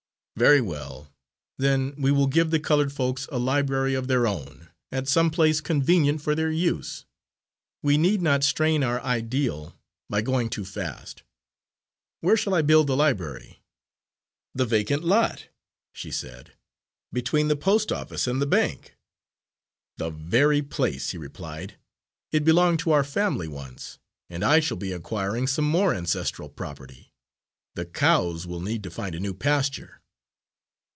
[0.37, 1.13] "Very well,
[1.59, 5.61] then we will give the coloured folks a library of their own, at some place
[5.61, 7.05] convenient for their use.
[7.83, 9.75] We need not strain our ideal
[10.09, 11.21] by going too fast.
[12.21, 13.61] Where shall I build the library?"
[14.55, 15.45] "The vacant lot,"
[15.93, 16.53] she said,
[17.13, 18.95] "between the post office and the bank."
[19.97, 21.75] "The very place," he replied.
[22.31, 27.13] "It belonged to our family once, and I shall be acquiring some more ancestral property.
[27.75, 29.99] The cows will need to find a new pasture."